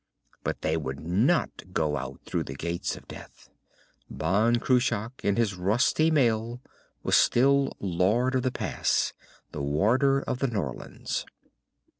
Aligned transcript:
But 0.43 0.61
they 0.63 0.77
would 0.77 0.99
not 0.99 1.73
go 1.73 1.95
out 1.95 2.21
through 2.25 2.45
the 2.45 2.55
Gates 2.55 2.95
of 2.95 3.07
Death. 3.07 3.51
Ban 4.09 4.55
Cruach 4.55 5.23
in 5.23 5.35
his 5.35 5.53
rusty 5.53 6.09
mail 6.09 6.59
was 7.03 7.15
still 7.15 7.73
lord 7.79 8.33
of 8.33 8.41
the 8.41 8.51
pass, 8.51 9.13
the 9.51 9.61
warder 9.61 10.21
of 10.21 10.39
the 10.39 10.47
Norlands. 10.47 11.25